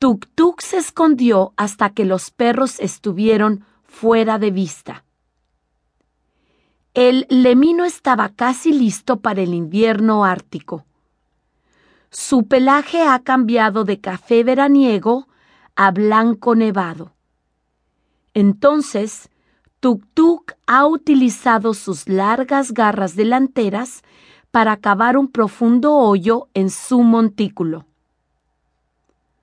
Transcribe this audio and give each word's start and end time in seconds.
Tuk 0.00 0.24
Tuk 0.34 0.62
se 0.62 0.78
escondió 0.78 1.52
hasta 1.58 1.90
que 1.90 2.06
los 2.06 2.30
perros 2.30 2.80
estuvieron 2.80 3.66
fuera 3.84 4.38
de 4.38 4.50
vista. 4.50 5.04
El 6.94 7.26
lemino 7.28 7.84
estaba 7.84 8.30
casi 8.30 8.72
listo 8.72 9.20
para 9.20 9.42
el 9.42 9.52
invierno 9.52 10.24
ártico. 10.24 10.86
Su 12.10 12.48
pelaje 12.48 13.02
ha 13.02 13.18
cambiado 13.18 13.84
de 13.84 14.00
café 14.00 14.42
veraniego 14.42 15.28
a 15.76 15.90
blanco 15.90 16.54
nevado. 16.54 17.12
Entonces, 18.32 19.28
Tuk 19.80 20.02
Tuk 20.14 20.52
ha 20.66 20.86
utilizado 20.86 21.74
sus 21.74 22.08
largas 22.08 22.72
garras 22.72 23.16
delanteras 23.16 24.00
para 24.50 24.78
cavar 24.78 25.18
un 25.18 25.28
profundo 25.28 25.94
hoyo 25.94 26.48
en 26.54 26.70
su 26.70 27.02
montículo. 27.02 27.84